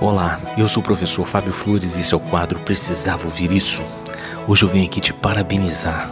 Olá, 0.00 0.38
eu 0.56 0.68
sou 0.68 0.80
o 0.80 0.84
professor 0.86 1.26
Fábio 1.26 1.52
Flores 1.52 1.96
e 1.96 2.02
esse 2.02 2.14
é 2.14 2.16
o 2.16 2.20
quadro 2.20 2.60
Precisava 2.60 3.24
Ouvir 3.24 3.50
Isso. 3.50 3.82
Hoje 4.46 4.62
eu 4.62 4.68
venho 4.68 4.84
aqui 4.84 5.00
te 5.00 5.12
parabenizar. 5.12 6.08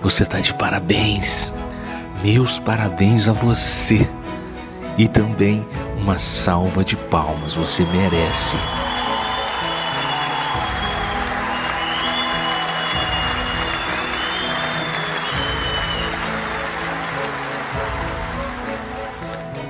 Você 0.00 0.22
está 0.22 0.40
de 0.40 0.54
parabéns. 0.54 1.52
Meus 2.24 2.58
parabéns 2.58 3.28
a 3.28 3.32
você. 3.34 4.08
E 4.96 5.06
também 5.06 5.66
uma 6.00 6.16
salva 6.16 6.82
de 6.82 6.96
palmas. 6.96 7.52
Você 7.52 7.84
merece. 7.84 8.56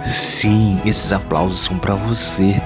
Sim, 0.06 0.80
esses 0.84 1.10
aplausos 1.10 1.64
são 1.64 1.76
para 1.76 1.96
você. 1.96 2.62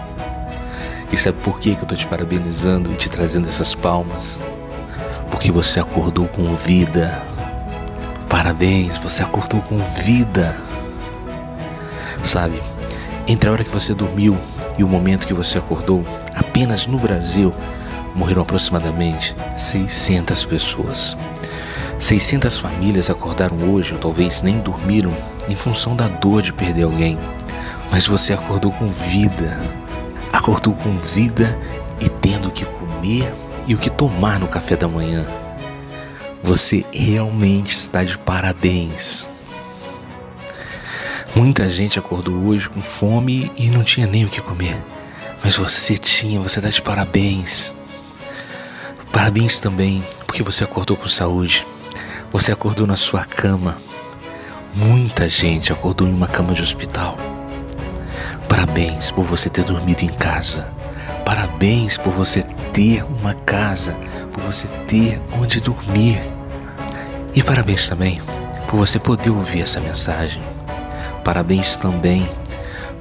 E 1.12 1.16
sabe 1.19 1.37
por 1.45 1.61
que, 1.61 1.73
eu 1.73 1.87
tô 1.87 1.95
te 1.95 2.07
parabenizando 2.07 2.91
e 2.91 2.97
te 2.97 3.11
trazendo 3.11 3.47
essas 3.47 3.75
palmas? 3.75 4.41
Porque 5.30 5.53
você 5.53 5.79
acordou 5.79 6.27
com 6.27 6.55
vida. 6.55 7.23
Parabéns, 8.30 8.97
você 8.97 9.23
acordou 9.23 9.61
com 9.61 9.77
vida. 9.77 10.56
Sabe, 12.25 12.62
entre 13.29 13.47
a 13.47 13.53
hora 13.53 13.62
que 13.62 13.70
você 13.70 13.93
dormiu 13.93 14.39
e 14.79 14.83
o 14.83 14.89
momento 14.89 15.27
que 15.27 15.34
você 15.34 15.59
acordou, 15.59 16.03
apenas 16.34 16.87
no 16.87 16.98
Brasil 16.98 17.53
morreram 18.15 18.41
aproximadamente 18.41 19.37
600 19.55 20.47
pessoas. 20.47 21.15
600 21.98 22.59
famílias 22.59 23.11
acordaram 23.11 23.70
hoje, 23.70 23.92
ou 23.92 23.98
talvez 23.98 24.41
nem 24.41 24.61
dormiram, 24.61 25.15
em 25.47 25.55
função 25.55 25.95
da 25.95 26.09
dor 26.09 26.41
de 26.41 26.55
perder 26.55 26.84
alguém. 26.84 27.19
Mas 27.91 28.06
você 28.06 28.33
acordou 28.33 28.73
com 28.73 28.89
vida 28.89 29.81
acordou 30.32 30.74
com 30.74 30.91
vida 30.98 31.59
e 32.00 32.09
tendo 32.09 32.48
o 32.48 32.52
que 32.52 32.64
comer 32.64 33.33
e 33.66 33.75
o 33.75 33.78
que 33.78 33.91
tomar 33.91 34.41
no 34.41 34.48
café 34.48 34.77
da 34.77 34.89
manhã. 34.89 35.27
Você 36.42 36.84
realmente 36.92 37.77
está 37.77 38.02
de 38.02 38.19
parabéns. 38.19 39.27
Muita 41.34 41.69
gente 41.69 41.98
acordou 41.98 42.34
hoje 42.47 42.69
com 42.69 42.83
fome 42.83 43.50
e 43.56 43.70
não 43.70 43.84
tinha 43.84 44.06
nem 44.06 44.24
o 44.24 44.28
que 44.28 44.41
comer. 44.41 44.77
Mas 45.42 45.56
você 45.56 45.97
tinha, 45.97 46.41
você 46.41 46.58
está 46.58 46.69
de 46.69 46.83
parabéns. 46.83 47.72
Parabéns 49.12 49.61
também 49.61 50.05
porque 50.27 50.42
você 50.42 50.64
acordou 50.64 50.96
com 50.96 51.08
saúde. 51.08 51.67
Você 52.33 52.50
acordou 52.50 52.86
na 52.86 52.96
sua 52.96 53.24
cama. 53.24 53.77
Muita 54.74 55.28
gente 55.28 55.72
acordou 55.72 56.08
em 56.08 56.12
uma 56.12 56.27
cama 56.27 56.55
de 56.55 56.62
hospital. 56.62 57.31
Parabéns 58.73 59.11
por 59.11 59.25
você 59.25 59.51
ter 59.51 59.65
dormido 59.65 60.03
em 60.03 60.09
casa. 60.09 60.67
Parabéns 61.27 61.98
por 61.98 62.11
você 62.11 62.42
ter 62.73 63.05
uma 63.05 63.34
casa, 63.34 63.95
por 64.33 64.42
você 64.42 64.67
ter 64.89 65.20
onde 65.39 65.61
dormir. 65.61 66.19
E 67.34 67.42
parabéns 67.42 67.87
também 67.87 68.23
por 68.67 68.79
você 68.79 68.98
poder 68.98 69.29
ouvir 69.29 69.61
essa 69.61 69.79
mensagem. 69.79 70.42
Parabéns 71.23 71.77
também 71.77 72.27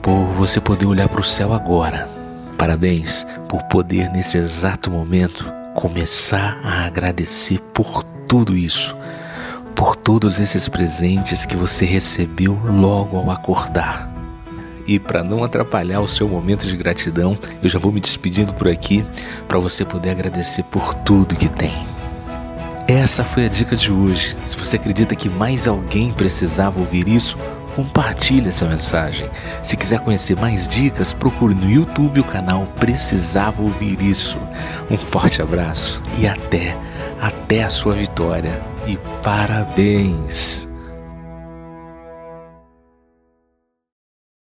por 0.02 0.26
você 0.34 0.60
poder 0.60 0.88
olhar 0.88 1.08
para 1.08 1.22
o 1.22 1.24
céu 1.24 1.54
agora. 1.54 2.10
Parabéns 2.58 3.26
por 3.48 3.64
poder, 3.64 4.10
nesse 4.10 4.36
exato 4.36 4.92
momento, 4.92 5.46
começar 5.74 6.60
a 6.66 6.84
agradecer 6.84 7.60
por 7.74 8.04
tudo 8.28 8.58
isso, 8.58 8.94
por 9.74 9.96
todos 9.96 10.38
esses 10.38 10.68
presentes 10.68 11.46
que 11.46 11.56
você 11.56 11.86
recebeu 11.86 12.60
logo 12.62 13.16
ao 13.16 13.32
acordar. 13.32 14.11
E 14.88 15.00
para 15.00 15.24
não 15.24 15.44
atrapalhar 15.44 16.02
o 16.02 16.08
seu 16.08 16.28
momento 16.28 16.68
de 16.68 16.76
gratidão, 16.76 17.38
eu 17.62 17.70
já 17.70 17.80
vou 17.80 17.92
me 17.92 18.00
despedindo 18.00 18.54
por 18.54 18.68
aqui 18.68 19.06
para 19.48 19.60
você 19.60 19.86
poder 19.86 20.12
agradecer 20.12 20.64
por 20.64 20.94
tudo 20.94 21.36
que 21.36 21.50
tem. 21.50 21.74
Essa 22.88 23.24
foi 23.24 23.46
a 23.46 23.50
dica 23.50 23.76
de 23.76 23.92
hoje. 23.92 24.36
Se 24.46 24.58
você 24.58 24.76
acredita 24.76 25.16
que 25.16 25.30
mais 25.30 25.68
alguém 25.68 26.12
precisava 26.12 26.80
ouvir 26.80 27.08
isso, 27.08 27.38
compartilhe 27.76 28.50
essa 28.50 28.66
mensagem. 28.66 29.30
Se 29.64 29.78
quiser 29.78 30.00
conhecer 30.00 30.36
mais 30.36 30.68
dicas, 30.68 31.14
procure 31.14 31.56
no 31.56 31.70
YouTube 31.70 32.20
o 32.20 32.24
canal 32.24 32.66
Precisava 32.80 33.62
Ouvir 33.62 34.02
Isso. 34.02 34.38
Um 34.90 34.98
forte 34.98 35.42
abraço 35.42 36.02
e 36.18 36.28
até, 36.28 36.78
até 37.22 37.64
a 37.64 37.70
sua 37.70 37.94
vitória. 37.94 38.62
E 38.86 38.98
parabéns! 39.22 40.51